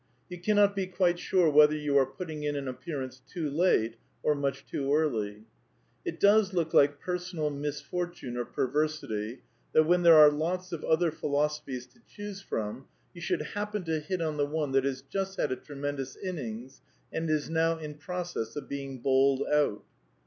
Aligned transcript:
You 0.29 0.39
cannot 0.41 0.75
be 0.75 0.87
quite 0.87 1.19
sure 1.19 1.47
whether 1.51 1.75
you 1.75 1.95
are 1.97 2.07
putting 2.07 2.41
in 2.41 2.55
an 2.55 2.67
appearance 2.67 3.21
too 3.29 3.51
late 3.51 3.97
or 4.23 4.33
much 4.33 4.65
too 4.65 4.91
early. 4.91 5.43
It 6.03 6.19
does 6.19 6.53
look 6.55 6.73
like 6.73 6.99
personal 6.99 7.51
misfortune 7.51 8.35
or 8.35 8.45
perversity 8.45 9.43
that, 9.73 9.83
when 9.83 10.01
there 10.01 10.17
are 10.17 10.31
lots 10.31 10.71
of 10.71 10.83
other 10.83 11.11
philosophies 11.11 11.85
to 11.85 11.99
choose 12.07 12.41
from, 12.41 12.87
you 13.13 13.21
should 13.21 13.43
happen 13.53 13.83
to 13.83 13.99
hit 13.99 14.23
on 14.23 14.37
the 14.37 14.47
one 14.47 14.71
that 14.71 14.85
has 14.85 15.03
just 15.03 15.37
had 15.39 15.51
a 15.51 15.55
tremendous 15.55 16.15
innings 16.15 16.81
and 17.13 17.29
is 17.29 17.47
now 17.47 17.77
in 17.77 17.93
process 17.93 18.55
of 18.55 18.67
being 18.67 18.97
bowled 19.01 19.43
out. 19.53 19.83